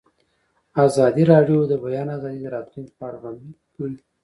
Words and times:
ازادي 0.85 1.23
راډیو 1.31 1.59
د 1.67 1.69
د 1.71 1.73
بیان 1.83 2.07
آزادي 2.17 2.39
د 2.41 2.47
راتلونکې 2.55 2.93
په 2.99 3.03
اړه 3.07 3.17
وړاندوینې 3.19 3.57
کړې. 3.75 3.95